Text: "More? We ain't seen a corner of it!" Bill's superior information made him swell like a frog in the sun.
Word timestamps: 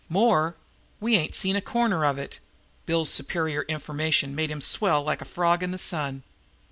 "More? 0.09 0.55
We 0.99 1.15
ain't 1.15 1.35
seen 1.35 1.55
a 1.55 1.61
corner 1.61 2.03
of 2.05 2.17
it!" 2.17 2.39
Bill's 2.87 3.11
superior 3.11 3.61
information 3.67 4.33
made 4.33 4.49
him 4.49 4.59
swell 4.59 5.03
like 5.03 5.21
a 5.21 5.25
frog 5.25 5.61
in 5.61 5.69
the 5.69 5.77
sun. 5.77 6.23